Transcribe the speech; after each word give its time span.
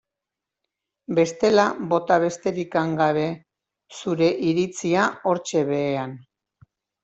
Bestela 1.19 1.65
bota 1.91 2.17
besterik 2.23 2.79
gabe 3.03 3.27
zure 4.01 4.33
iritzia 4.53 5.07
hortxe 5.33 5.67
behean. 5.73 6.21